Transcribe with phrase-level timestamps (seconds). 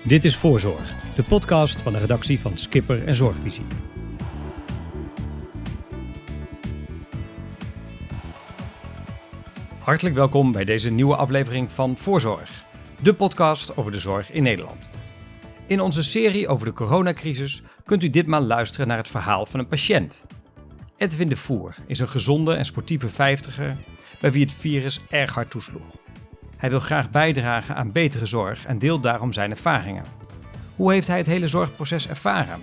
[0.00, 3.64] Dit is Voorzorg, de podcast van de redactie van Skipper en Zorgvisie.
[9.78, 12.64] Hartelijk welkom bij deze nieuwe aflevering van Voorzorg,
[13.00, 14.90] de podcast over de zorg in Nederland.
[15.66, 19.68] In onze serie over de coronacrisis kunt u ditmaal luisteren naar het verhaal van een
[19.68, 20.26] patiënt.
[20.96, 23.76] Edwin de Voer is een gezonde en sportieve vijftiger
[24.20, 26.01] bij wie het virus erg hard toesloeg.
[26.62, 30.04] Hij wil graag bijdragen aan betere zorg en deelt daarom zijn ervaringen.
[30.76, 32.60] Hoe heeft hij het hele zorgproces ervaren?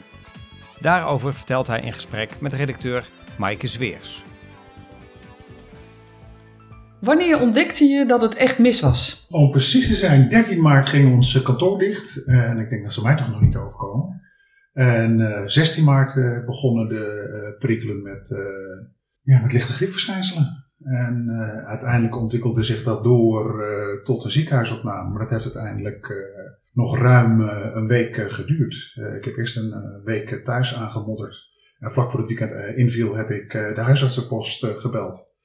[0.79, 4.23] Daarover vertelt hij in gesprek met redacteur Maaike Zweers.
[6.99, 9.27] Wanneer ontdekte je dat het echt mis was?
[9.29, 12.23] Om precies te zijn, 13 maart ging ons kantoor dicht.
[12.25, 14.21] En ik denk dat ze mij toch nog niet overkomen.
[14.73, 18.29] En uh, 16 maart uh, begonnen de uh, perikelen met,
[19.21, 20.68] ja, met lichte griepverschijnselen.
[20.83, 25.09] En uh, uiteindelijk ontwikkelde zich dat door uh, tot een ziekenhuisopname.
[25.09, 26.17] Maar dat heeft uiteindelijk uh,
[26.73, 28.93] nog ruim een week geduurd.
[29.17, 31.47] ik heb eerst een week thuis aangemodderd.
[31.79, 35.37] En vlak voor het weekend inviel heb ik de huisartsenpost gebeld.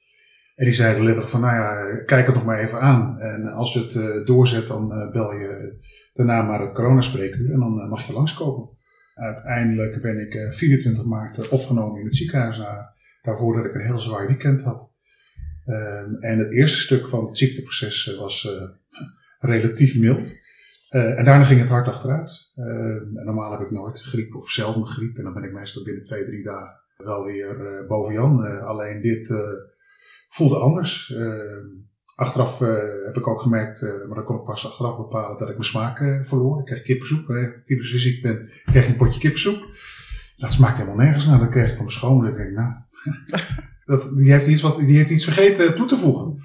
[0.55, 3.19] En die zeiden letterlijk van, nou ja, kijk het nog maar even aan.
[3.19, 5.79] En als je het doorzet, dan bel je
[6.13, 8.69] daarna maar het coronaspreekuur en dan mag je langskomen.
[9.13, 12.61] Uiteindelijk ben ik 24 maart opgenomen in het ziekenhuis
[13.21, 14.94] daarvoor dat ik een heel zwaar weekend had.
[15.65, 18.69] Um, en het eerste stuk van het ziekteproces uh, was uh,
[19.39, 20.43] relatief mild.
[20.91, 22.51] Uh, en daarna ging het hard achteruit.
[22.55, 25.17] Ehm, normaal heb ik nooit griep of zelden griep.
[25.17, 28.61] En dan ben ik meestal binnen twee, drie dagen wel weer boven Jan.
[28.61, 29.33] alleen dit
[30.27, 31.15] voelde anders.
[31.15, 31.65] Ehm,
[32.15, 32.59] achteraf
[33.05, 36.25] heb ik ook gemerkt, maar dat kon ik pas achteraf bepalen, dat ik mijn smaak
[36.27, 36.59] verloor.
[36.59, 37.25] Ik kreeg kippensoep.
[37.65, 39.65] Typisch als ik ziek ben, kreeg ik een potje kippensoep.
[40.37, 41.39] Dat smaakt helemaal nergens naar.
[41.39, 42.47] Dan kreeg ik van mijn schoonmoeder.
[42.47, 42.73] Ik, nou,
[43.85, 46.43] dat, die, heeft iets wat, die heeft iets vergeten toe te voegen.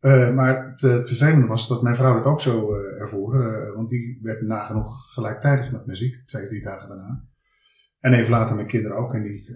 [0.00, 3.34] Uh, maar het, het, vervelende was dat mijn vrouw het ook zo uh, ervoer.
[3.34, 7.24] Uh, want die werd nagenoeg gelijktijdig met muziek, twee, drie dagen daarna.
[8.00, 9.14] En even later mijn kinderen ook.
[9.14, 9.48] En die,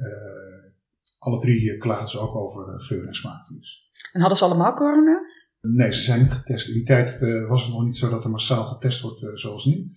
[1.19, 3.91] alle drie klaagden ze ook over geur- en smaakverlies.
[4.13, 5.21] En hadden ze allemaal corona?
[5.61, 6.69] Nee, ze zijn niet getest.
[6.69, 9.93] In die tijd was het nog niet zo dat er massaal getest wordt zoals nu.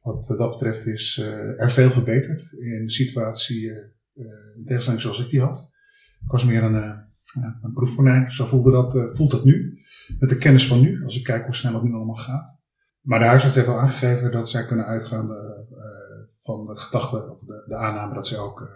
[0.00, 1.18] Wat dat betreft is
[1.56, 3.70] er veel verbeterd in de situatie,
[4.56, 5.74] in tegenstelling zoals ik die had.
[6.24, 9.78] Ik was meer een, uh, een proefkonijn, zo voelde dat, uh, voelt dat nu.
[10.18, 12.62] Met de kennis van nu, als ik kijk hoe snel het nu allemaal gaat.
[13.00, 15.36] Maar de huisarts heeft al aangegeven dat zij kunnen uitgaan uh,
[16.32, 18.68] van de gedachte, of de, de aanname dat zij ook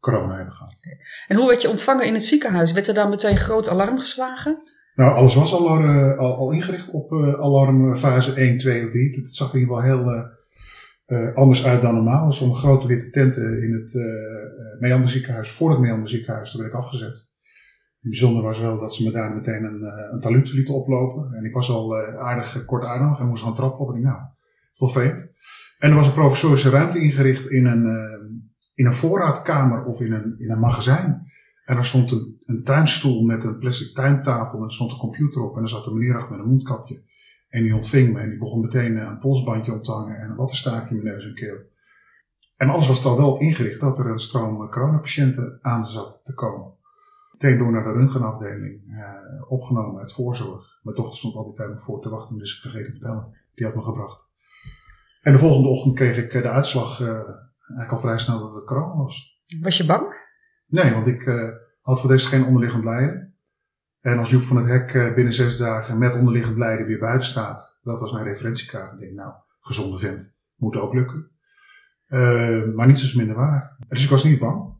[0.00, 0.80] corona hebben gehad.
[1.28, 2.72] En hoe werd je ontvangen in het ziekenhuis?
[2.72, 4.62] Werd er dan meteen groot alarm geslagen?
[4.94, 5.68] Nou, alles was al,
[6.16, 9.10] al, al ingericht op alarmfase 1, 2 of 3.
[9.10, 10.37] Het zag er in ieder geval heel
[11.08, 12.26] uh, anders uit dan normaal.
[12.26, 16.62] Er stonden grote witte tenten in het uh, Meander ziekenhuis, voor het Meander ziekenhuis, daar
[16.62, 17.26] werd ik afgezet.
[18.00, 19.82] Het bijzonder was wel dat ze me daar meteen een,
[20.12, 21.34] een talud lieten oplopen.
[21.34, 23.90] En ik was al aardig kort aardig en moest gaan trappen op.
[23.90, 24.20] En ik nou.
[25.78, 27.84] En er was een professorische ruimte ingericht in een,
[28.74, 31.26] in een voorraadkamer of in een, in een magazijn.
[31.64, 35.42] En er stond een, een tuinstoel met een plastic tuintafel en er stond een computer
[35.42, 35.56] op.
[35.56, 37.02] En er zat een meneer achter met een mondkapje.
[37.48, 40.36] En die ontving me en die begon meteen een polsbandje op te hangen en een
[40.36, 41.58] wattenstaafje in mijn neus en keel.
[42.56, 46.72] En alles was al wel ingericht dat er een stroom coronapatiënten aan zat te komen.
[47.32, 50.78] Meteen door naar de röntgenafdeling, eh, opgenomen uit voorzorg.
[50.82, 53.36] Mijn dochter stond altijd bij me voor te wachten, dus ik vergeten te bellen.
[53.54, 54.20] Die had me gebracht.
[55.20, 58.64] En de volgende ochtend kreeg ik de uitslag, uh, eigenlijk al vrij snel dat het
[58.64, 59.42] corona was.
[59.60, 60.26] Was je bang?
[60.66, 61.48] Nee, want ik uh,
[61.80, 63.37] had voor deze geen onderliggend lijden.
[64.00, 67.28] En als Joep van het Hek eh, binnen zes dagen met onderliggend lijden weer buiten
[67.28, 68.92] staat, dat was mijn referentiekaart.
[68.92, 71.30] Ik denk, nou, gezonde vent, moet ook lukken.
[72.08, 73.76] Uh, maar niets is minder waar.
[73.88, 74.76] Dus ik was niet bang.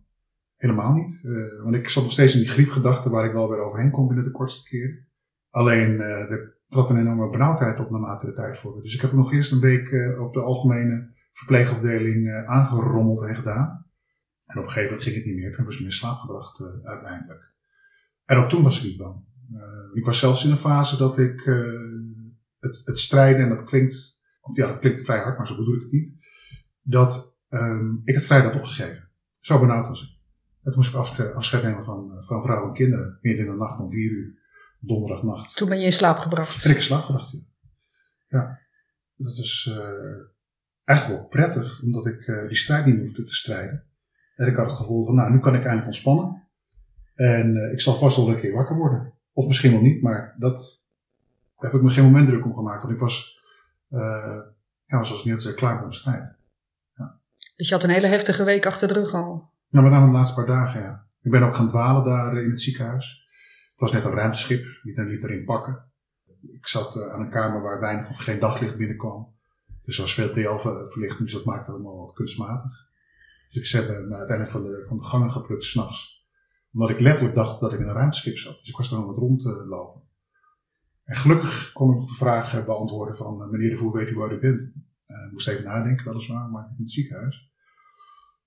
[0.56, 1.22] Helemaal niet.
[1.24, 4.06] Uh, want ik zat nog steeds in die griepgedachte waar ik wel weer overheen kom
[4.06, 5.06] binnen de kortste keer.
[5.50, 8.82] Alleen, er trad een enorme benauwdheid op naarmate de tijd voor.
[8.82, 13.86] Dus ik heb nog eerst een week op de algemene verpleegafdeling aangerommeld en gedaan.
[14.46, 15.46] En op een gegeven moment ging het niet meer.
[15.46, 17.52] Toen hebben ze me in slaap gebracht uiteindelijk.
[18.28, 19.24] En ook toen was ik niet bang.
[19.52, 19.60] Uh,
[19.94, 22.10] ik was zelfs in een fase dat ik uh,
[22.58, 25.74] het, het, strijden, en dat klinkt, of ja, dat klinkt vrij hard, maar zo bedoel
[25.74, 26.18] ik het niet,
[26.82, 29.08] dat um, ik het strijden had opgegeven.
[29.40, 30.08] Zo benauwd was ik.
[30.62, 33.80] En toen moest ik afscheid nemen van, van vrouwen en kinderen, midden in de nacht
[33.80, 34.38] om vier uur,
[34.80, 35.56] donderdagnacht.
[35.56, 36.62] Toen ben je in slaap gebracht?
[36.62, 37.40] Ben ik in slaap gebracht, ja.
[38.28, 38.58] ja.
[39.14, 39.78] Dat is uh,
[40.84, 43.84] eigenlijk wel prettig, omdat ik die strijd niet hoefde te strijden.
[44.36, 46.47] En ik had het gevoel van, nou, nu kan ik eindelijk ontspannen.
[47.18, 49.12] En uh, ik zal vast wel een keer wakker worden.
[49.32, 50.84] Of misschien nog niet, maar dat
[51.56, 52.82] heb ik me geen moment druk om gemaakt.
[52.82, 53.42] Want ik was,
[53.90, 54.40] uh,
[54.86, 56.36] ja, zoals ik net zei, klaar met mijn strijd.
[56.96, 57.20] Ja.
[57.56, 59.50] Dus je had een hele heftige week achter de rug al?
[59.68, 61.06] Nou, met name de laatste paar dagen, ja.
[61.22, 63.28] Ik ben ook gaan dwalen daar in het ziekenhuis.
[63.70, 65.84] Het was net een ruimteschip, liet, liet erin pakken.
[66.52, 69.34] Ik zat aan een kamer waar weinig of geen daglicht binnenkwam.
[69.84, 72.86] Dus er was veel TL-verlichting, dus dat maakte het allemaal wat kunstmatig.
[73.50, 76.17] Dus ik heb me uiteindelijk van de, van de gangen geplukt s'nachts.
[76.78, 78.58] Omdat ik letterlijk dacht dat ik in een ruimteschip zat.
[78.58, 80.02] Dus ik was nog wat rondlopen.
[81.04, 84.32] En gelukkig kon ik de vraag beantwoorden van eh, meneer de Voer, weet u waar
[84.32, 84.60] u bent?
[84.60, 87.52] Uh, ik moest even nadenken, weliswaar, maar in het ziekenhuis.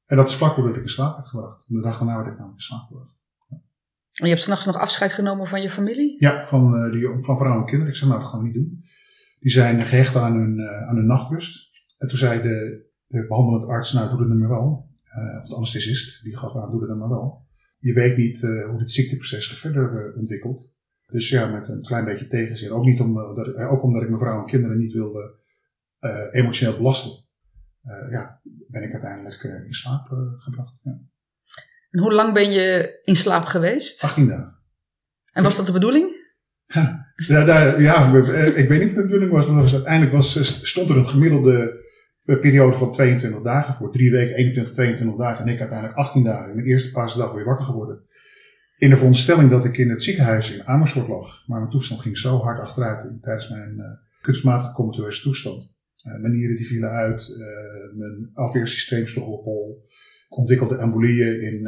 [0.05, 1.63] En dat is vlak voordat ik in slaap werd gebracht.
[1.65, 3.15] De dag daarna werd ik namelijk in slaap gebracht.
[4.13, 6.15] En je hebt s'nachts nog afscheid genomen van je familie?
[6.19, 7.87] Ja, van, uh, die, van vrouw en kinderen.
[7.87, 8.85] Ik zei, nou, dat gaan we niet doen.
[9.39, 11.69] Die zijn gehecht aan hun, uh, aan hun nachtrust.
[11.97, 14.89] En toen zei de, de behandelend arts, nou, doe het nummer wel.
[15.17, 17.49] Uh, of de anesthesist, die gaf aan, doe het nummer wel.
[17.81, 20.73] Je weet niet hoe dit ziekteproces zich verder ontwikkelt.
[21.07, 22.71] Dus ja, met een klein beetje tegenzin.
[22.71, 25.39] Ook, niet om, dat, ook omdat ik mijn vrouw en kinderen niet wilde
[26.31, 27.25] emotioneel belasten.
[28.09, 30.07] ja, ben ik uiteindelijk in slaap
[30.37, 30.79] gebracht.
[30.83, 30.99] Ja.
[31.89, 34.03] En hoe lang ben je in slaap geweest?
[34.03, 34.59] 18 dagen.
[35.31, 36.19] En was dat de bedoeling?
[37.27, 38.15] Ja, daar, ja,
[38.55, 41.85] ik weet niet of het de bedoeling was, maar uiteindelijk was, stond er een gemiddelde
[42.25, 43.91] periode van 22 dagen voor.
[43.91, 45.45] Drie weken, 21, 22 dagen.
[45.45, 46.55] En ik uiteindelijk 18 dagen.
[46.55, 48.03] Mijn eerste paasdag weer wakker geworden.
[48.77, 51.47] In de veronderstelling dat ik in het ziekenhuis in Amersfoort lag.
[51.47, 53.85] Maar mijn toestand ging zo hard achteruit tijdens mijn uh,
[54.21, 55.79] kunstmatige comateuze toestand.
[56.07, 59.89] Uh, mijn nieren die vielen uit, uh, mijn afweersysteem sloeg op hol
[60.29, 61.61] ontwikkelde embolieën in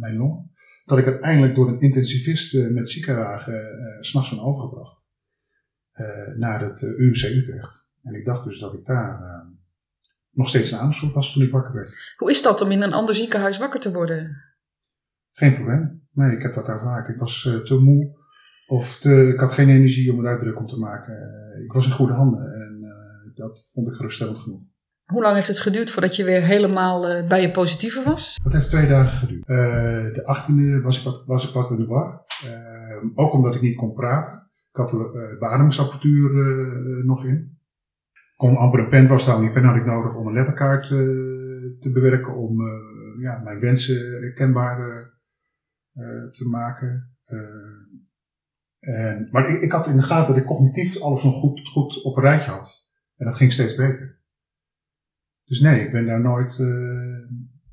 [0.00, 0.50] mijn long.
[0.84, 4.98] Dat ik uiteindelijk door een intensivist met ziekenwagen uh, s'nachts ben overgebracht
[6.36, 7.89] naar het UMC Utrecht.
[8.02, 9.44] En ik dacht dus dat ik daar
[10.30, 12.14] nog steeds een Amersfoort was toen ik wakker werd.
[12.16, 14.36] Hoe is dat om in een ander ziekenhuis wakker te worden?
[15.32, 16.08] Geen probleem.
[16.12, 17.14] Nee, ik heb dat ervaren.
[17.14, 18.18] Ik was te moe
[18.66, 21.14] of te, ik had geen energie om het uitdruk om te maken.
[21.64, 22.80] ik was in goede handen en
[23.34, 24.60] dat vond ik geruststellend genoeg.
[25.06, 28.38] Hoe lang heeft het geduurd voordat je weer helemaal bij je positieve was?
[28.42, 29.46] Dat heeft twee dagen geduurd.
[30.14, 32.24] De 18e was ik wat, was ik wat in de war.
[33.14, 34.50] Ook omdat ik niet kon praten.
[34.72, 36.30] Ik had de beademingsapparatuur
[37.04, 37.58] nog in.
[38.40, 39.46] Kon amper een pen vasthouden.
[39.46, 40.86] Die pen had ik nodig om een letterkaart
[41.80, 42.36] te bewerken.
[42.36, 42.62] Om
[43.18, 45.10] ja, mijn wensen kenbaar
[46.30, 47.16] te maken.
[48.78, 52.02] En, maar ik, ik, had in de gaten dat ik cognitief alles nog goed, goed
[52.02, 52.88] op een rijtje had.
[53.16, 54.20] En dat ging steeds beter.
[55.44, 56.58] Dus nee, ik ben daar nooit,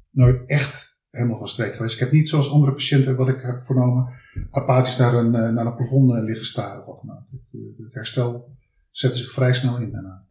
[0.10, 1.94] nooit echt helemaal van streek geweest.
[1.94, 4.14] Ik heb niet zoals andere patiënten, wat ik heb vernomen,
[4.52, 7.42] apathisch naar een, naar een plafond liggen staren of wat dan ook.
[7.78, 8.56] Het herstel
[8.90, 10.27] zette zich vrij snel in daarna.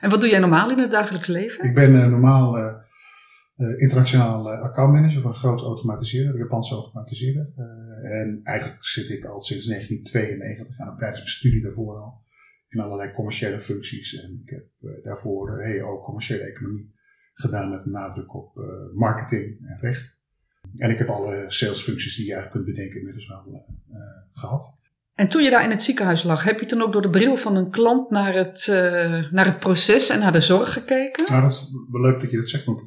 [0.00, 1.64] En wat doe jij normaal in het dagelijks leven?
[1.64, 2.78] Ik ben normaal
[3.76, 7.52] internationaal accountmanager van een grote automatiseerder, Japanse automatiseerder.
[8.02, 12.28] en eigenlijk zit ik al sinds 1992 aan tijdens mijn studie daarvoor al
[12.70, 14.22] in allerlei commerciële functies.
[14.22, 16.94] En ik heb uh, daarvoor uh, ook commerciële economie
[17.34, 18.64] gedaan met een nadruk op uh,
[18.94, 20.18] marketing en recht.
[20.76, 23.66] En ik heb alle salesfuncties die je eigenlijk kunt bedenken inmiddels wel
[24.32, 24.79] gehad.
[25.20, 27.36] En toen je daar in het ziekenhuis lag, heb je toen ook door de bril
[27.36, 28.66] van een klant naar het,
[29.30, 31.24] naar het proces en naar de zorg gekeken?
[31.24, 32.80] Nou, dat is wel leuk dat je dat zegt, want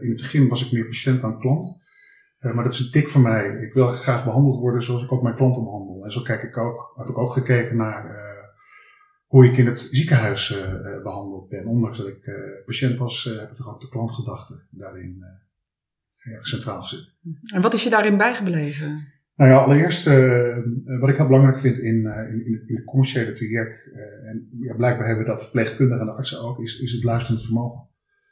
[0.00, 1.82] in het begin was ik meer patiënt dan klant.
[2.40, 3.48] maar dat is een tik van mij.
[3.48, 6.04] Ik wil graag behandeld worden zoals ik ook mijn klanten behandel.
[6.04, 8.24] En zo kijk ik ook, heb ik ook gekeken naar
[9.26, 10.58] hoe ik in het ziekenhuis
[11.02, 11.66] behandeld ben.
[11.66, 12.30] Ondanks dat ik
[12.66, 15.24] patiënt was, heb ik toch ook de klantgedachte daarin
[16.40, 17.14] centraal gezet.
[17.54, 19.14] En wat is je daarin bijgebleven?
[19.36, 20.04] Nou ja, allereerst
[21.00, 23.90] wat ik heel belangrijk vind in, in, in het commerciële traject,
[24.24, 27.88] en ja, blijkbaar hebben dat verpleegkundigen en de artsen ook, is, is het luisterend vermogen.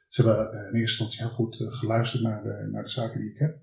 [0.09, 3.39] Ze hebben in eerste instantie heel goed geluisterd naar de, naar de zaken die ik
[3.39, 3.58] heb.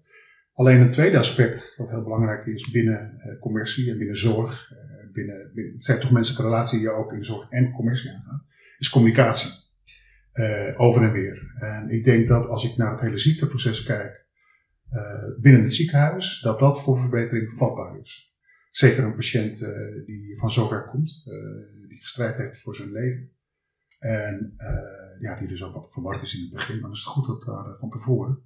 [0.54, 4.72] Alleen een tweede aspect, wat heel belangrijk is binnen commercie en binnen zorg,
[5.14, 8.46] binnen, binnen, het zijn toch menselijke relaties die ook in zorg en commercie aangaan,
[8.78, 9.52] is communicatie.
[10.76, 11.54] Over en weer.
[11.60, 14.21] En ik denk dat als ik naar het hele ziekteproces kijk
[15.40, 18.36] binnen het ziekenhuis, dat dat voor verbetering vatbaar is.
[18.72, 21.24] Zeker een patiënt uh, die van zover komt,
[21.88, 23.32] die gestrijd heeft voor zijn leven.
[24.00, 24.56] En
[25.20, 27.44] ja, die dus ook wat verward is in het begin, dan is het goed dat
[27.44, 28.44] daar van tevoren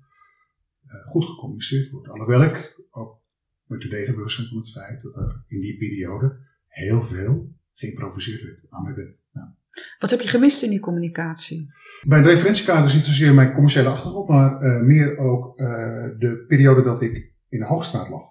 [1.05, 2.07] goed gecommuniceerd wordt.
[2.07, 3.21] Alhoewel ik ook
[3.63, 6.37] met de degen bewust ben van het feit dat er in die periode
[6.67, 9.23] heel veel geïmproviseerd werd aan mijn bed.
[9.99, 11.73] Wat heb je gemist in die communicatie?
[12.07, 15.67] Bij een referentiekader is niet zozeer mijn commerciële achtergrond, maar uh, meer ook uh,
[16.17, 18.23] de periode dat ik in de Hoogstraat lag.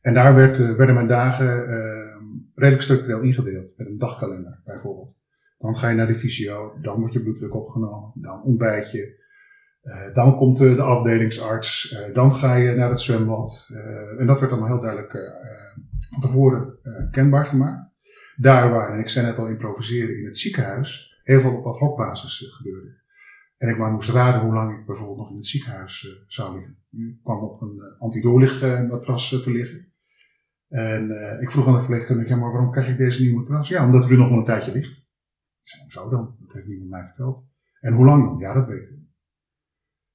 [0.00, 1.66] En daar werd, uh, werden mijn dagen
[2.54, 5.16] redelijk structureel ingedeeld, met een dagkalender bijvoorbeeld.
[5.58, 9.26] Dan ga je naar de fysio, dan wordt je bloeddruk opgenomen, dan ontbijt je,
[10.14, 13.68] dan komt de afdelingsarts, dan ga je naar het zwembad.
[14.18, 15.12] en dat werd allemaal heel duidelijk
[16.10, 16.78] van tevoren
[17.10, 17.87] kenbaar gemaakt.
[18.40, 21.78] Daar waar, en ik zei net al improviseren in het ziekenhuis, heel veel op ad
[21.78, 22.96] hoc basis uh, gebeurde.
[23.56, 26.54] En ik maar moest raden hoe lang ik bijvoorbeeld nog in het ziekenhuis uh, zou
[26.54, 26.78] liggen.
[26.90, 29.92] Ik kwam op een antidoorlichtmatras te liggen.
[30.68, 33.68] En ik vroeg aan de verpleegkundige, ja, maar waarom krijg ik deze nieuwe matras?
[33.68, 34.96] Ja, omdat u nog wel een tijdje ligt.
[34.96, 36.36] Ik zei, hoezo dan?
[36.40, 37.52] Dat heeft niemand mij verteld.
[37.80, 38.38] En hoe lang dan?
[38.38, 39.08] Ja, dat weet ik niet.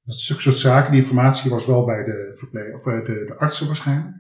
[0.04, 4.16] Dat soort zaken, die informatie was wel bij de, verpleeg, of, de, de artsen waarschijnlijk.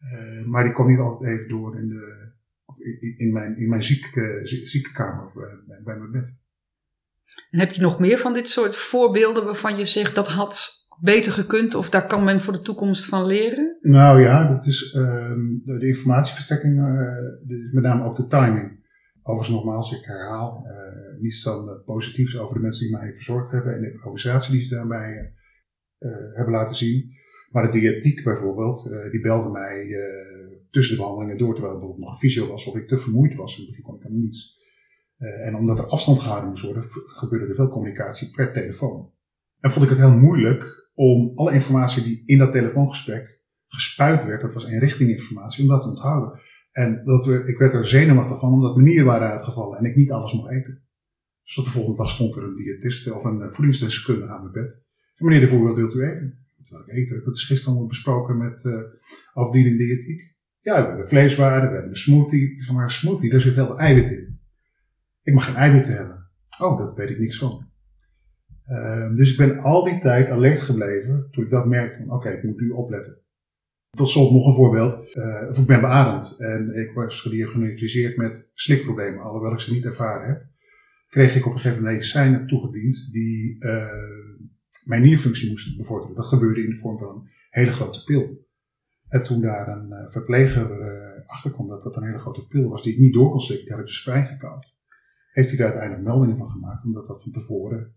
[0.00, 2.34] Uh, maar die kwam niet altijd even door in, de,
[2.66, 6.44] of in, in mijn, in mijn zieke, ziekenkamer of bij, bij mijn bed.
[7.50, 11.32] En heb je nog meer van dit soort voorbeelden waarvan je zegt dat had beter
[11.32, 13.78] gekund of daar kan men voor de toekomst van leren?
[13.80, 18.84] Nou ja, dat is um, de, informatieverstrekking, uh, met name ook de timing.
[19.22, 23.74] Overigens nogmaals, ik herhaal, uh, niets dan positiefs over de mensen die mij verzorgd hebben
[23.74, 25.34] en de improvisatie die ze daarbij
[26.34, 27.14] hebben laten zien.
[27.50, 29.86] Maar de diëtiek bijvoorbeeld, die belde mij
[30.76, 33.58] tussen de behandelingen door, terwijl er bijvoorbeeld nog fysio was of ik te vermoeid was.
[33.58, 34.64] En toen kon ik aan niets.
[35.16, 39.12] en omdat er afstand gehouden moest worden, gebeurde er veel communicatie per telefoon.
[39.60, 44.42] En vond ik het heel moeilijk om alle informatie die in dat telefoongesprek gespuit werd,
[44.42, 46.40] dat was inrichtinginformatie, om dat te onthouden.
[46.72, 50.10] En dat we, ik werd er zenuwachtig van omdat manieren waren uitgevallen en ik niet
[50.10, 50.82] alles mocht eten.
[51.42, 54.84] Dus tot de volgende dag stond er een diëtiste of een voedingsdeskundige aan mijn bed.
[55.16, 56.46] Meneer de Voer, wat wilt u eten?
[56.68, 57.24] Wat ik eten?
[57.24, 58.80] Dat is gisteren al besproken met uh,
[59.32, 60.35] afdeling diëtiek.
[60.66, 62.62] Ja, we hebben vleeswaren, we hebben een smoothie.
[62.62, 64.40] Zeg maar, een smoothie, daar zit heel veel eiwit in.
[65.22, 66.30] Ik mag geen eiwitten hebben.
[66.58, 67.70] Oh, dat weet ik niks van.
[68.68, 72.30] Uh, dus ik ben al die tijd alert gebleven toen ik dat merkte van oké,
[72.30, 73.22] ik moet nu opletten.
[73.90, 75.16] Tot slot nog een voorbeeld.
[75.16, 79.84] Uh, of ik ben beademd en ik was gediagnosticeerd met slikproblemen, alhoewel ik ze niet
[79.84, 80.46] ervaren heb.
[81.08, 83.86] Kreeg ik op een gegeven moment medicijnen toegediend die uh,
[84.84, 86.16] mijn nierfunctie moesten bevorderen.
[86.16, 88.45] Dat gebeurde in de vorm van een hele grote pil.
[89.08, 90.70] En toen daar een uh, verpleger
[91.26, 93.66] achter kwam dat dat een hele grote pil was die ik niet door kon slikken,
[93.66, 94.76] die had ik dus vrijgekoud.
[95.32, 97.94] Heeft hij daar uiteindelijk meldingen van gemaakt, omdat dat van tevoren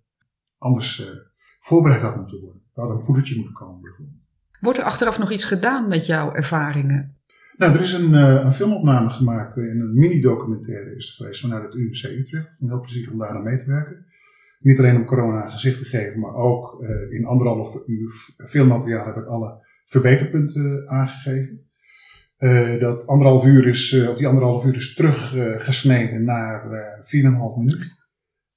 [0.58, 1.08] anders uh,
[1.60, 2.62] voorbereid had moeten worden.
[2.74, 4.18] Er had een poedertje moeten komen bijvoorbeeld.
[4.60, 7.18] Wordt er achteraf nog iets gedaan met jouw ervaringen?
[7.58, 12.04] Nou, er is een, een filmopname gemaakt in een mini-documentaire is geweest vanuit het UMC
[12.04, 12.50] Utrecht.
[12.60, 14.06] Heel plezier om daar aan mee te werken.
[14.60, 19.06] Niet alleen om corona een gezicht te geven, maar ook uh, in anderhalf uur filmmateriaal
[19.06, 21.68] heb ik alle verbeterpunten aangegeven.
[22.40, 26.64] Uh, dat anderhalf uur is, of die anderhalf uur is teruggesneden naar
[27.02, 27.12] 4,5
[27.58, 27.98] minuut.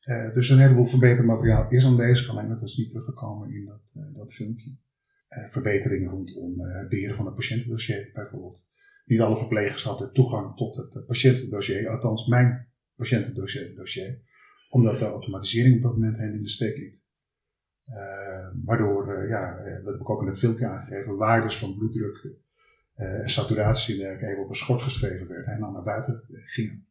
[0.05, 4.15] Uh, dus een heleboel verbetermateriaal is aanwezig, alleen dat is niet teruggekomen in dat, uh,
[4.15, 4.71] dat filmpje.
[4.71, 8.62] Uh, verbeteringen rondom het beheren van het patiëntendossier bijvoorbeeld.
[9.05, 14.21] Niet alle verplegers hadden toegang tot het patiëntendossier, althans mijn patiëntendossier, dossier,
[14.69, 17.11] omdat de automatisering op dat moment hen in de steek liet.
[18.65, 22.29] Waardoor, ja, dat heb ik ook in het filmpje aangegeven, waardes van bloeddruk
[22.95, 26.87] en saturatie even op een schort geschreven werden en dan naar buiten gingen.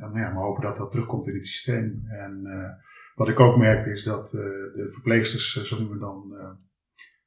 [0.00, 2.04] Dan ja, we hopen dat dat terugkomt in het systeem.
[2.08, 2.42] En
[3.14, 6.34] wat ik ook merkte is dat de verpleegsters, zo noemen we dan,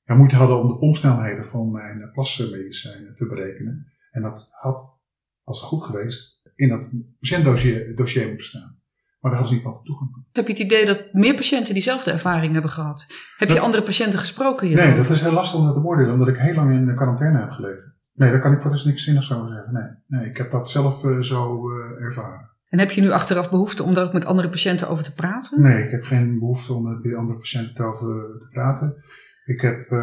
[0.03, 3.93] ja, moeite hadden om de pomsnelheden van mijn plasmedicijnen te berekenen.
[4.11, 5.01] En dat had,
[5.43, 8.78] als goed geweest, in dat patiëntdossier dossier moeten staan.
[9.19, 10.23] Maar daar hadden ze niet altijd toegang toe.
[10.31, 13.05] Heb je het idee dat meer patiënten diezelfde ervaring hebben gehad?
[13.37, 14.91] Heb dat, je andere patiënten gesproken hierover?
[14.91, 17.39] Nee, dat is heel lastig om dat te beoordelen, omdat ik heel lang in quarantaine
[17.39, 17.89] heb gelegen.
[18.13, 19.73] Nee, daar kan ik voor dus niks zinnigs over zeggen.
[19.73, 22.49] Nee, nee ik heb dat zelf uh, zo uh, ervaren.
[22.69, 25.61] En heb je nu achteraf behoefte om daar ook met andere patiënten over te praten?
[25.61, 28.07] Nee, ik heb geen behoefte om met andere patiënten over
[28.39, 29.03] te praten.
[29.45, 29.99] Ik heb uh,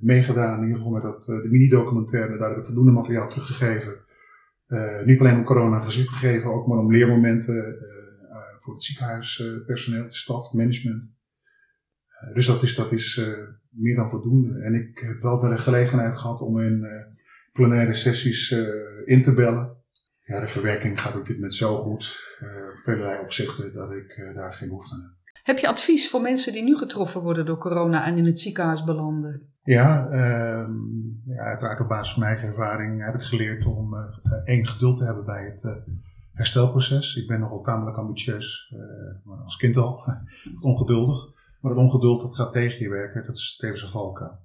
[0.00, 2.38] meegedaan in ieder geval met dat, de mini-documentaire.
[2.38, 3.94] Daar heb ik voldoende materiaal teruggegeven.
[5.04, 7.76] niet alleen om corona gezicht gegeven, ook maar om leermomenten
[8.68, 11.22] voor het ziekenhuispersoneel, de staf, management.
[12.34, 13.20] dus dat is, dat is
[13.68, 14.60] meer dan voldoende.
[14.60, 16.86] En ik heb wel de gelegenheid gehad om in
[17.58, 18.66] plenaire sessies uh,
[19.04, 19.76] in te bellen.
[20.24, 24.16] Ja, de verwerking gaat op dit moment zo goed, uh, op vele opzichten, dat ik
[24.16, 25.10] uh, daar geen behoefte aan heb.
[25.42, 28.84] Heb je advies voor mensen die nu getroffen worden door corona en in het ziekenhuis
[28.84, 29.52] belanden?
[29.62, 30.68] Ja, uh,
[31.24, 33.94] ja uiteraard op basis van mijn eigen ervaring heb ik geleerd om
[34.44, 35.82] één geduld te hebben bij het
[36.38, 37.16] herstelproces.
[37.16, 38.74] Ik ben nogal tamelijk ambitieus,
[39.44, 40.00] als kind al,
[40.70, 41.36] ongeduldig.
[41.60, 44.38] Maar het ongeduld dat gaat tegen je werken, dat is tevens een valkuil.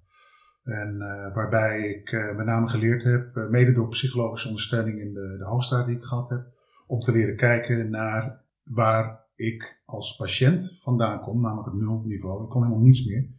[0.63, 5.35] En uh, waarbij ik uh, met name geleerd heb, mede door psychologische ondersteuning in de,
[5.37, 6.45] de die ik gehad heb,
[6.87, 12.43] om te leren kijken naar waar ik als patiënt vandaan kom, namelijk het nulniveau.
[12.43, 13.29] Ik kon helemaal niets meer.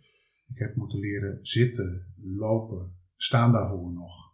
[0.48, 4.32] Ik heb moeten leren zitten, lopen, staan daarvoor nog.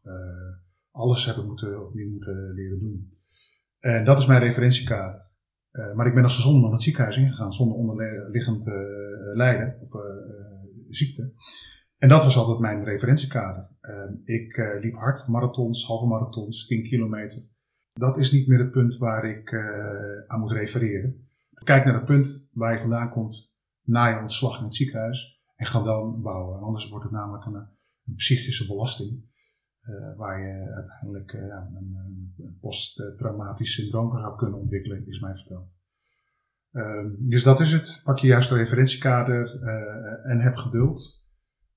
[0.91, 3.20] alles heb ik moeten, opnieuw moeten leren doen.
[3.81, 5.29] En dat is mijn referentiekader.
[5.95, 8.65] maar ik ben als gezond naar het ziekenhuis ingegaan zonder onderliggend
[9.35, 9.91] lijden of
[10.89, 11.33] ziekte.
[12.01, 13.69] En dat was altijd mijn referentiekader.
[13.83, 17.43] Uh, ik uh, liep hard, marathons, halve marathons, 10 kilometer.
[17.93, 19.61] Dat is niet meer het punt waar ik uh,
[20.27, 21.29] aan moet refereren.
[21.65, 25.67] Kijk naar het punt waar je vandaan komt na je ontslag in het ziekenhuis en
[25.67, 26.61] ga dan bouwen.
[26.61, 29.25] Anders wordt het namelijk een, een psychische belasting.
[30.17, 35.69] Waar je uiteindelijk ja, een, posttraumatisch syndroom van zou kunnen ontwikkelen, is mij verteld.
[36.73, 38.01] Ehm, dus dat is het.
[38.05, 39.63] Pak je juist een referentiekader
[40.23, 41.29] en heb geduld.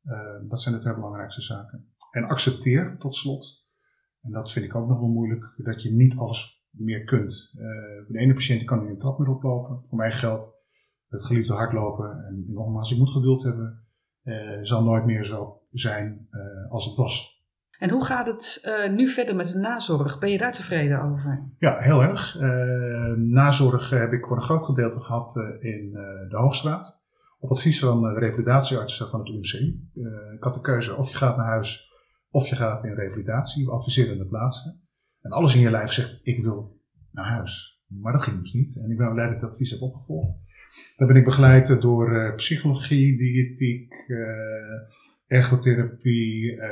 [0.03, 1.93] Ehm, dat zijn de twee belangrijkste zaken.
[2.11, 3.67] En accepteer tot slot,
[4.21, 7.51] en dat vind ik ook nog wel moeilijk, dat je niet alles meer kunt.
[8.07, 9.79] de ene patiënt kan in een trap meer oplopen.
[9.85, 10.51] Voor mij geldt
[11.07, 12.25] het geliefde hardlopen.
[12.25, 13.87] En nogmaals, je moet geduld hebben.
[14.61, 16.27] Zal nooit meer zo zijn
[16.69, 17.32] als het was.
[17.79, 20.19] En hoe gaat het uh, nu verder met de nazorg?
[20.19, 21.43] Ben je daar tevreden over?
[21.57, 22.37] Ja, heel erg.
[23.17, 25.91] nazorg heb ik voor een groot gedeelte gehad in
[26.29, 27.01] de Hoogstraat.
[27.39, 29.89] Op advies van de revalidatiearts van het UMCI.
[30.35, 31.91] ik had de keuze of je gaat naar huis
[32.29, 33.65] of je gaat in revalidatie.
[33.65, 34.79] We adviseren het laatste.
[35.21, 36.79] En alles in je lijf zegt, ik wil
[37.11, 37.81] naar huis.
[37.87, 38.81] Maar dat ging dus niet.
[38.83, 40.37] En ik ben blij dat ik dat advies heb opgevolgd.
[40.97, 44.17] Dan ben ik begeleid door uh, psychologie, diëtiek, uh,
[45.27, 46.65] ergotherapie uh,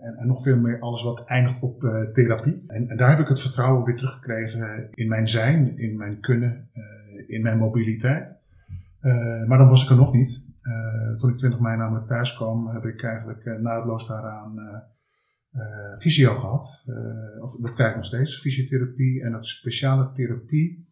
[0.00, 1.80] en, en, nog veel meer alles wat eindigt op
[2.12, 2.64] therapie.
[2.66, 6.68] En, en, daar heb ik het vertrouwen weer teruggekregen in mijn zijn, in mijn kunnen,
[7.26, 8.40] in mijn mobiliteit.
[9.46, 10.48] maar dan was ik er nog niet.
[11.18, 14.84] toen ik 20 mei namelijk thuis kwam, heb ik eigenlijk naadloos daaraan
[15.98, 16.84] fysio gehad.
[17.40, 20.89] of dat krijg ik nog steeds, fysiotherapie en dat speciale therapie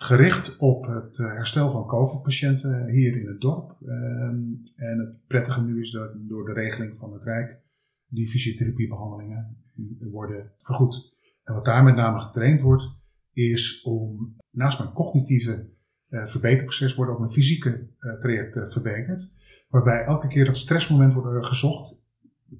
[0.00, 3.76] gericht op het eh, herstel van COVID-patiënten hier in het dorp.
[3.80, 4.36] Ehm,
[4.74, 7.60] en het prettige nu is dat door de regeling van het Rijk
[8.06, 9.56] die fysiotherapiebehandelingen
[10.00, 11.16] worden vergoed.
[11.44, 12.96] En wat daar met name getraind wordt,
[13.32, 15.68] is om naast mijn cognitieve
[16.08, 19.32] uh, verbeterproces wordt ook mijn fysieke uh, traject verbeterd.
[19.68, 22.00] Waarbij elke keer dat stressmoment wordt gezocht,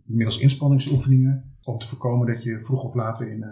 [0.04, 3.44] middels inspanningsoefeningen, om te voorkomen dat je vroeg of laat in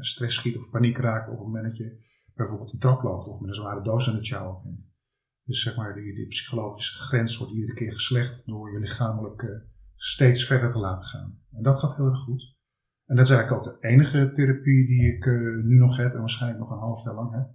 [0.00, 2.02] stress schiet of paniek raakt op het moment dat je
[2.34, 4.96] bijvoorbeeld een trap loopt of met een zware doos aan het sjouwen bent.
[5.44, 9.50] Dus zeg maar, die, die psychologische grens wordt iedere keer geslecht door je lichamelijk uh,
[9.96, 11.38] steeds verder te laten gaan.
[11.52, 12.56] En dat gaat heel erg goed.
[13.06, 16.18] En dat is eigenlijk ook de enige therapie die ik uh, nu nog heb en
[16.18, 17.48] waarschijnlijk nog een half jaar lang heb.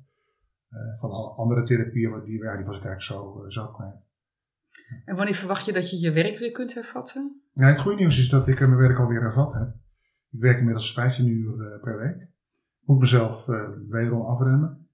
[0.69, 4.09] Uh, van alle andere therapieën, die, ja, die was ik eigenlijk zo, zo kwijt.
[5.05, 7.42] En wanneer verwacht je dat je je werk weer kunt hervatten?
[7.53, 9.75] Ja, het goede nieuws is dat ik mijn werk alweer hervat heb.
[10.31, 12.28] Ik werk inmiddels 15 uur per week
[12.89, 14.87] moet mezelf uh, wederom afremmen.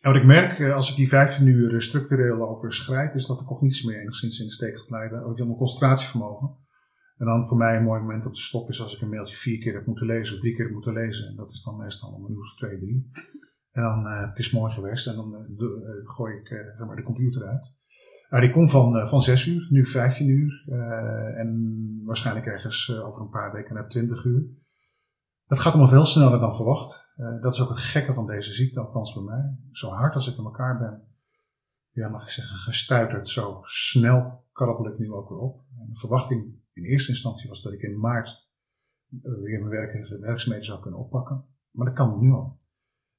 [0.00, 3.44] En wat ik merk uh, als ik die 15 uur structureel overschrijd, is dat de
[3.44, 5.24] cognitie me enigszins in de steek gaat leiden.
[5.24, 6.50] Ook mijn concentratievermogen.
[7.18, 9.36] En dan voor mij een mooi moment om te stoppen is als ik een mailtje
[9.36, 11.28] vier keer heb moeten lezen of drie keer heb moeten lezen.
[11.28, 13.10] En dat is dan meestal om een uur of twee, drie.
[13.72, 15.46] En dan, uh, het is mooi geweest en dan
[16.04, 16.50] gooi ik
[16.86, 17.76] maar de computer uit.
[18.40, 20.64] Die komt van, van 6 uur, nu 15 uur.
[21.36, 24.61] en waarschijnlijk ergens over een paar weken naar 20 uur.
[25.52, 27.12] Het gaat allemaal veel sneller dan verwacht.
[27.16, 29.56] Uh, dat is ook het gekke van deze ziekte, althans bij mij.
[29.70, 31.02] Zo hard als ik in elkaar ben,
[31.90, 33.28] ja, mag ik zeggen, gestuiterd.
[33.28, 35.64] Zo snel krabbel ik nu ook weer op.
[35.78, 38.48] En de verwachting in eerste instantie was dat ik in maart
[39.10, 41.44] uh, weer mijn werk, werkzaamheden zou kunnen oppakken.
[41.70, 42.56] Maar dat kan nu al.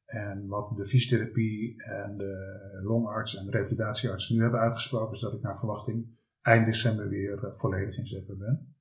[0.06, 5.34] En wat de fysiotherapie en de longarts en de revalidatiearts nu hebben uitgesproken, is dat
[5.34, 8.73] ik naar verwachting eind december weer uh, volledig inzetbaar ben.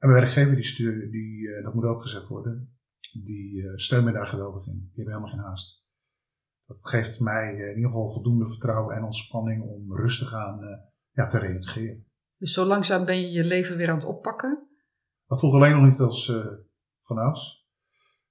[0.00, 2.78] En mijn werkgever, die, die, uh, dat moet ook gezegd worden,
[3.22, 4.72] die uh, steunt mij daar geweldig in.
[4.72, 5.84] Die hebben helemaal geen haast.
[6.66, 11.26] Dat geeft mij uh, in ieder geval voldoende vertrouwen en ontspanning om rustig aan ja,
[11.26, 12.06] te reageren.
[12.36, 14.68] Dus zo langzaam ben je je leven weer aan het oppakken?
[15.26, 16.32] Dat voelt alleen nog niet als
[17.00, 17.68] vanouds.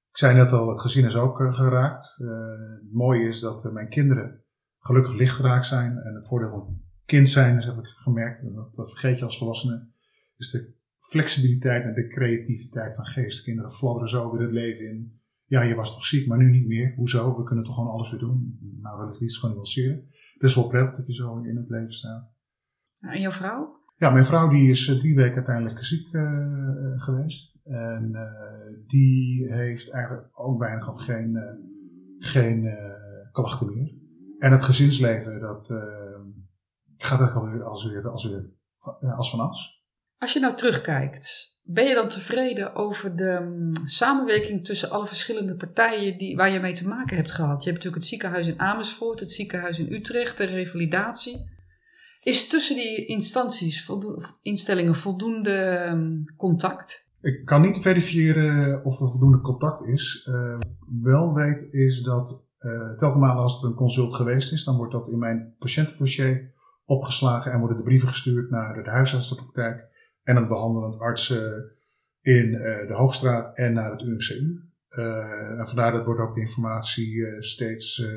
[0.10, 2.16] Ik zei net al, het gezin is ook geraakt.
[2.18, 4.44] het mooie is dat mijn kinderen
[4.80, 5.98] gelukkig licht geraakt zijn.
[5.98, 9.38] En het voordeel van kind zijn, is, heb ik gemerkt, dat, dat vergeet je als
[9.38, 9.88] volwassene,
[10.36, 13.44] is de flexibiliteit en de creativiteit van geest.
[13.44, 15.22] Kinderen fladderen zo weer het leven in.
[15.46, 16.94] Ja, je was toch ziek, maar nu niet meer.
[16.96, 17.38] Hoezo?
[17.38, 18.60] We kunnen toch gewoon alles weer doen.
[18.82, 20.08] Nou, wellicht iets van nuanceren.
[20.38, 22.32] Is wel prettig dat je zo in het leven staat.
[23.00, 23.78] En jouw vrouw?
[24.00, 27.60] Ja, mijn vrouw die is eh, drie weken uiteindelijk ziek uh, geweest.
[27.64, 31.44] En uh, die heeft eigenlijk ook weinig of geen, uh,
[32.20, 32.78] geen
[33.32, 33.94] klachten meer.
[34.38, 35.68] En het gezinsleven, dat
[36.96, 38.50] gaat eigenlijk alweer als, weer, als, weer,
[39.16, 39.79] als.
[40.20, 45.56] Als je nou terugkijkt, ben je dan tevreden over de mm, samenwerking tussen alle verschillende
[45.56, 47.64] partijen die, waar je mee te maken hebt gehad?
[47.64, 51.58] Je hebt natuurlijk het ziekenhuis in Amersfoort, het ziekenhuis in Utrecht, de revalidatie.
[52.24, 53.92] Is tussen die instanties,
[54.42, 57.12] instellingen voldoende mm, contact?
[57.22, 60.28] Ik kan niet verifiëren of er voldoende contact is.
[60.30, 60.60] Uh,
[61.02, 65.08] wel weet is dat uh, telkens als er een consult geweest is, dan wordt dat
[65.08, 66.54] in mijn patiëntendossier
[66.86, 69.89] opgeslagen en worden de brieven gestuurd naar de huisartsenpraktijk
[70.30, 71.72] en het behandelend artsen
[72.22, 74.64] in uh, de Hoogstraat en naar het UMCU.
[74.90, 78.08] Eh, en vandaar dat wordt ook de informatie steeds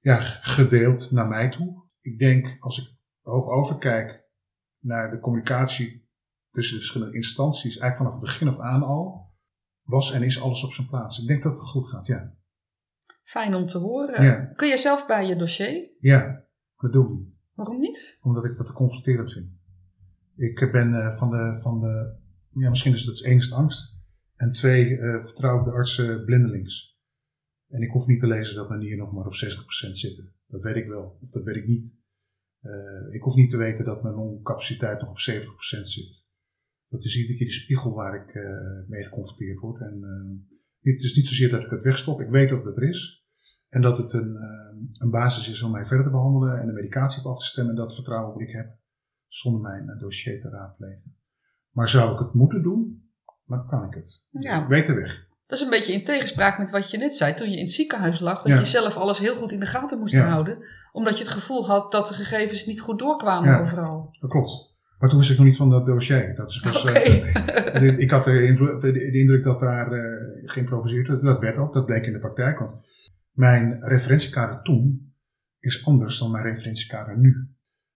[0.00, 1.82] ja, gedeeld naar mij toe.
[2.00, 4.24] Ik denk, als ik hoog overkijk
[4.78, 6.08] naar de communicatie
[6.50, 9.32] tussen de verschillende instanties, eigenlijk vanaf het begin af aan al,
[9.82, 11.20] was en is alles op zijn plaats.
[11.20, 12.34] Ik denk dat het goed gaat, ja.
[13.22, 14.24] Fijn om te horen.
[14.24, 14.44] Ja.
[14.44, 15.90] Kun jij zelf bij je dossier?
[16.00, 16.44] Ja,
[16.76, 17.32] dat doe ik.
[17.54, 18.18] Waarom niet?
[18.20, 19.62] Omdat ik dat te confronterend vind.
[20.36, 22.16] Ik ben eh, van, de, van de,
[22.50, 23.94] ja, misschien is is het angst.
[24.36, 26.98] En twee, eh, vertrouw ik de artsen blindelings.
[27.68, 30.32] En ik hoef niet te lezen dat men hier nog maar op 60% zitten.
[30.46, 31.98] Dat weet ik wel, of dat weet ik niet.
[32.60, 36.24] Eh, ik hoef niet te weten dat mijn longcapaciteit nog op 70% zit.
[36.88, 38.34] Dat is iedere keer de spiegel waar ik
[38.88, 39.80] mee geconfronteerd word.
[39.80, 42.20] En eh, het is niet zozeer dat ik het wegstop.
[42.20, 43.26] Ik weet dat het er is.
[43.68, 44.36] En dat het een,
[45.00, 47.74] een basis is om mij verder te behandelen en de medicatie op af te stemmen.
[47.74, 48.76] En dat vertrouwen ik heb
[49.34, 51.16] zonder mijn dossier te raadplegen.
[51.70, 53.08] Maar zou ik het moeten doen,
[53.46, 54.28] dan kan ik het.
[54.30, 54.62] Ja.
[54.62, 55.26] Ik weet de weg.
[55.46, 57.72] Dat is een beetje in tegenspraak met wat je net zei toen je in het
[57.72, 58.36] ziekenhuis lag.
[58.42, 58.58] Dat Ja.
[58.58, 60.28] je zelf alles heel goed in de gaten moest Ja.
[60.28, 60.58] houden.
[60.92, 63.60] Omdat je het gevoel had dat de gegevens niet goed doorkwamen Ja.
[63.60, 64.16] overal.
[64.20, 64.72] Dat klopt.
[64.98, 66.34] Maar toen wist ik nog niet van dat dossier.
[66.36, 71.08] Dat is pas, eh, ik had de, invlo- de, de indruk dat daar eh, geïmproviseerd
[71.08, 71.20] werd.
[71.22, 72.58] Dat werd ook, dat bleek in de praktijk.
[72.58, 72.74] Want
[73.30, 75.14] mijn referentiekader toen
[75.58, 77.48] is anders dan mijn referentiekader nu.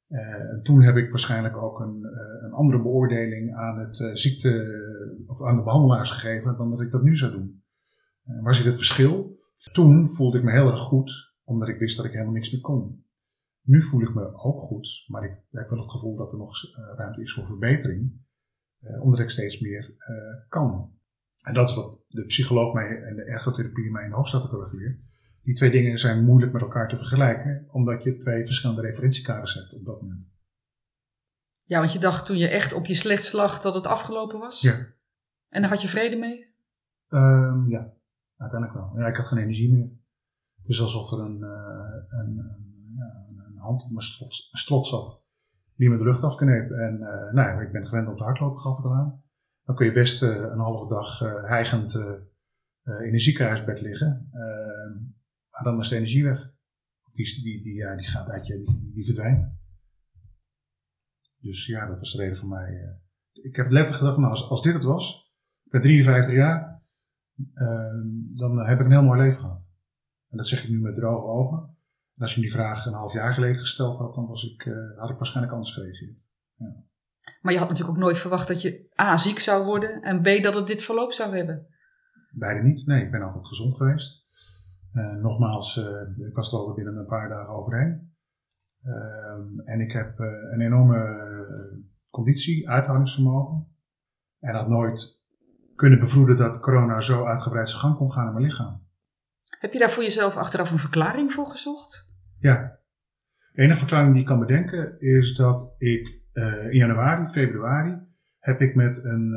[0.08, 4.50] En toen heb ik waarschijnlijk ook een, eh, een andere beoordeling aan, het, eh, ziekte,
[5.26, 7.62] of aan de behandelaars gegeven dan dat ik dat nu zou doen.
[8.42, 9.36] Waar zit het verschil?
[9.72, 12.60] Toen voelde ik me heel erg goed, omdat ik wist dat ik helemaal niks meer
[12.60, 13.06] kon.
[13.62, 16.52] Nu voel ik me ook goed, maar ik heb wel het gevoel dat er nog
[16.96, 18.12] ruimte is voor verbetering,
[19.00, 19.94] omdat ik steeds meer
[20.48, 20.92] kan.
[21.42, 24.68] En dat is wat de psycholoog mij en de ergotherapie mij in de hoofdstad hebben
[24.68, 25.00] geleerd.
[25.48, 29.72] Die twee dingen zijn moeilijk met elkaar te vergelijken, omdat je twee verschillende referentiekaders hebt
[29.72, 30.30] op dat moment.
[31.64, 34.60] Ja, want je dacht toen je echt op je slechtst lag dat het afgelopen was.
[34.60, 34.86] Ja.
[35.48, 36.54] En daar had je vrede mee?
[37.08, 37.92] Ehm, ja,
[38.36, 38.98] uiteindelijk wel.
[38.98, 39.90] Ja, ik had geen energie meer.
[40.56, 44.86] Het is alsof er een, eh, een, een, ja, een hand op mijn strot, strot
[44.86, 45.26] zat,
[45.76, 46.70] die me de lucht afkneep.
[46.70, 49.22] En eh, nou ja, ik ben gewend om te hardlopen, gaf ik al aan.
[49.64, 51.94] Dan kun je best eh, een halve dag hijgend
[52.84, 54.30] in een ziekenhuisbed liggen.
[55.58, 56.50] Ehm, maar dan is de energie weg.
[57.12, 59.56] Die, die, die, ja, die gaat uit je, die, die verdwijnt.
[61.40, 62.68] Dus ja, dat was de reden voor mij.
[62.68, 63.44] eh.
[63.44, 65.32] ik heb letterlijk gedacht, van, nou, als, als dit het was,
[65.64, 66.82] ik ben 53 jaar,
[67.54, 68.00] eh,
[68.36, 69.62] dan heb ik een heel mooi leven gehad.
[70.28, 71.76] En dat zeg ik nu met droge ogen.
[72.14, 74.64] En als je me die vraag een half jaar geleden gesteld had, dan was ik,
[74.66, 76.16] eh, had ik waarschijnlijk anders gereageerd.
[77.40, 80.42] Maar je had natuurlijk ook nooit verwacht dat je A, ziek zou worden en B,
[80.42, 81.66] dat het dit verloop zou hebben.
[82.30, 82.86] Beide niet.
[82.86, 84.26] Nee, ik ben altijd gezond geweest.
[84.92, 88.12] Eh, nogmaals, eh, ik was er al binnen een paar dagen overheen.
[88.82, 93.66] Ehm, en ik heb eh, een enorme conditie, uithoudingsvermogen.
[94.40, 95.26] En had nooit
[95.74, 98.86] kunnen bevroeden dat corona zo uitgebreid zijn gang kon gaan in mijn lichaam.
[99.58, 102.14] Heb je daar voor jezelf achteraf een verklaring voor gezocht?
[102.38, 102.78] Ja.
[103.52, 106.16] De enige verklaring die ik kan bedenken is dat ik
[106.70, 107.98] in januari, februari,
[108.38, 109.32] heb ik met een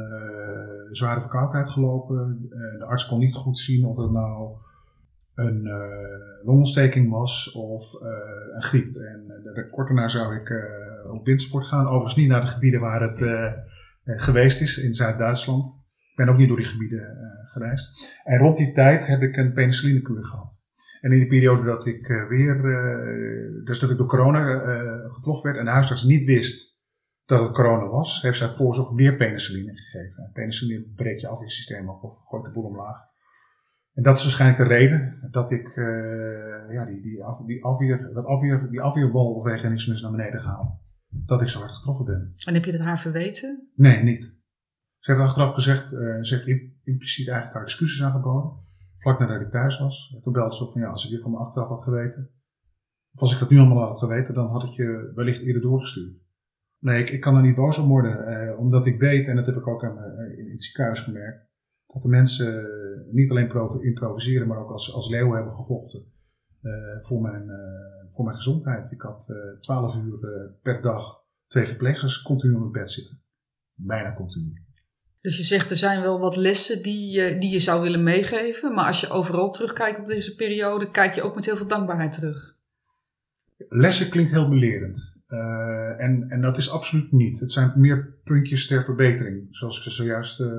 [0.89, 2.47] zware verkoudheid gelopen.
[2.49, 4.57] De arts kon niet goed zien of het nou
[5.35, 8.09] een eh, longontsteking was of eh,
[8.55, 8.95] een griep.
[8.95, 11.85] En uh, de, kort daarna zou ik eh, op wintersport gaan.
[11.85, 13.53] Overigens niet naar de gebieden waar het eh, eh,
[14.03, 15.85] geweest is, in Zuid-Duitsland.
[16.11, 18.19] Ik ben ook niet door die gebieden eh, gereisd.
[18.23, 20.59] En rond die tijd heb ik een penicillinekuur gehad.
[21.01, 25.11] En in die periode dat ik uh, weer, uh, dus dat ik door corona uh,
[25.13, 26.81] getroffen werd en de huisarts niet wist
[27.25, 30.29] dat het corona was, heeft ze uit voorzorg weer penicilline gegeven.
[30.33, 33.10] Penicilline breekt je afweersysteem af of gooit de boel omlaag.
[33.93, 38.11] En dat is waarschijnlijk de reden dat ik uh, ja, die, die, af, die, afweer,
[38.13, 40.89] dat afweer, die afweerwalveganisme is naar beneden gehaald.
[41.07, 42.33] Dat ik zo hard getroffen ben.
[42.45, 43.69] En heb je dat haar verweten?
[43.75, 44.21] Nee, niet.
[44.99, 46.47] Ze heeft achteraf gezegd, uh, ze heeft
[46.83, 48.69] impliciet eigenlijk haar excuses aangeboden
[49.01, 50.17] vlak nadat ik thuis was.
[50.23, 52.29] Toen belde ze op van ja, als ik dit allemaal achteraf had geweten,
[53.13, 56.19] of als ik dat nu allemaal had geweten, dan had ik je wellicht eerder doorgestuurd.
[56.79, 59.45] Nee, ik, ik kan er niet boos om worden, eh, omdat ik weet, en dat
[59.45, 61.49] heb ik ook aan, uh, in het ziekenhuis gemerkt,
[61.87, 62.65] dat de mensen
[63.11, 66.03] niet alleen improviseren, maar ook als, als leeuw hebben gevochten
[66.61, 67.49] uh, voor, mijn,
[68.07, 68.91] voor mijn gezondheid.
[68.91, 70.19] Ik had twaalf uur
[70.61, 73.21] per dag twee verpleegsters continu op mijn bed zitten.
[73.73, 74.53] Bijna continu.
[75.21, 78.73] Dus je zegt er zijn wel wat lessen die, je, die je zou willen meegeven.
[78.73, 82.11] Maar als je overal terugkijkt op deze periode, kijk je ook met heel veel dankbaarheid
[82.11, 82.57] terug.
[83.69, 85.23] Lessen klinkt heel belerend.
[85.27, 87.39] Uh, en, en dat is absoluut niet.
[87.39, 90.53] Het zijn meer puntjes ter verbetering, zoals ik ze zojuist uh,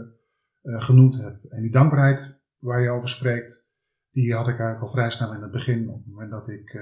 [0.63, 1.45] genoemd heb.
[1.45, 3.71] En die dankbaarheid waar je over spreekt,
[4.11, 5.89] die had ik eigenlijk al vrij snel in het begin.
[5.89, 6.79] Op het moment dat ik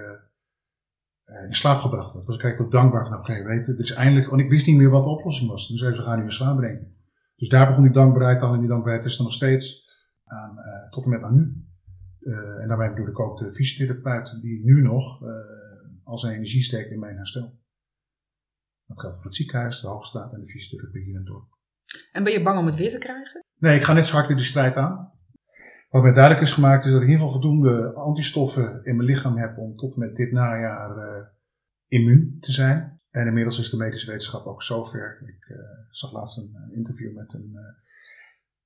[1.46, 2.26] in slaap gebracht werd.
[2.26, 4.30] Was ik eigenlijk ook dankbaar van, oké, weet je, dit is eindelijk...
[4.30, 5.68] Want ik wist niet meer wat de oplossing was.
[5.68, 6.96] Dus even, we gaan nu in slaap brengen.
[7.36, 9.88] Dus daar begon die dankbaarheid aan en die dankbaarheid is er nog steeds
[10.24, 10.56] aan,
[10.90, 11.64] tot en met aan nu.
[12.60, 15.30] En daarbij bedoel ik ook de fysiotherapeut die nu nog uh,
[16.02, 17.58] al zijn energie steekt in mijn herstel.
[18.86, 21.48] Dat geldt voor het ziekenhuis, de Hoogstraat en de fysiotherapie hier in het dorp.
[22.12, 23.39] En ben je bang om het weer te krijgen?
[23.60, 25.12] Nee, ik ga net zo hard weer die strijd aan.
[25.88, 29.08] Wat mij duidelijk is gemaakt is dat ik in ieder geval voldoende antistoffen in mijn
[29.08, 31.26] lichaam heb om tot en met dit najaar uh,
[31.88, 33.00] immuun te zijn.
[33.10, 35.22] En inmiddels is de medische wetenschap ook zover.
[35.26, 35.58] Ik uh,
[35.90, 37.60] zag laatst een, interview met een, uh,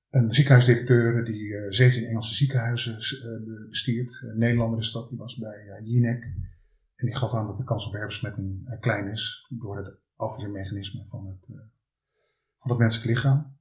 [0.09, 2.95] een ziekenhuisdirecteur die 17 Engelse ziekenhuizen
[3.69, 4.21] bestiert.
[4.21, 6.23] Een Nederlander is dat, die was bij Jinek.
[6.95, 11.25] En die gaf aan dat de kans op herbesmetting klein is door het afweermechanisme van
[11.27, 11.57] het,
[12.57, 13.57] van het menselijk lichaam.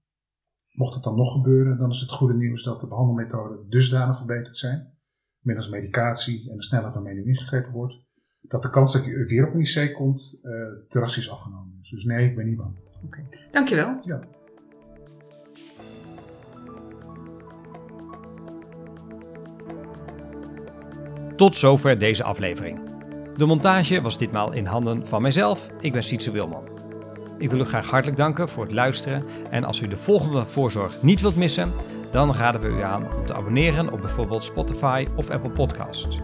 [0.74, 4.56] Mocht het dan nog gebeuren, dan is het goede nieuws dat de behandelmethoden dusdanig verbeterd
[4.56, 4.92] zijn,
[5.38, 7.94] middels medicatie en de snelheid waarmee nu ingegrepen wordt,
[8.40, 10.52] dat de kans dat je weer op een IC komt uh,
[10.88, 11.88] drastisch afgenomen is.
[11.88, 12.76] Dus nee, ik ben niet bang.
[13.04, 13.24] Oké, okay.
[13.50, 13.98] dankjewel.
[14.02, 14.20] Ja.
[21.36, 22.80] Tot zover deze aflevering.
[23.36, 25.70] De montage was ditmaal in handen van mijzelf.
[25.80, 26.73] Ik ben Sietse Wilman.
[27.38, 29.22] Ik wil u graag hartelijk danken voor het luisteren.
[29.50, 31.72] En als u de volgende voorzorg niet wilt missen,
[32.12, 36.18] dan raden we u aan om te abonneren op bijvoorbeeld Spotify of Apple Podcasts.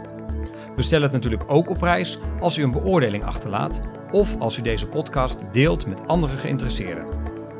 [0.77, 4.63] We stellen het natuurlijk ook op prijs als u een beoordeling achterlaat of als u
[4.63, 7.07] deze podcast deelt met andere geïnteresseerden.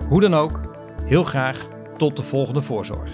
[0.09, 0.61] Hoe dan ook,
[1.05, 3.11] heel graag tot de volgende voorzorg.